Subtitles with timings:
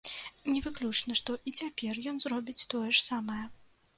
[0.51, 3.41] Не выключана, што і цяпер ён зробіць тое ж самае.